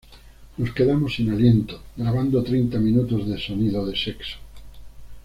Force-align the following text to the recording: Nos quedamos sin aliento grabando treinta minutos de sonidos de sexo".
Nos 0.57 0.73
quedamos 0.73 1.13
sin 1.13 1.29
aliento 1.29 1.79
grabando 1.95 2.41
treinta 2.43 2.79
minutos 2.79 3.27
de 3.29 3.37
sonidos 3.37 3.87
de 3.87 3.95
sexo". 3.95 4.39